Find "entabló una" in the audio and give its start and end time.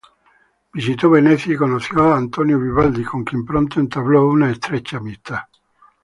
3.79-4.49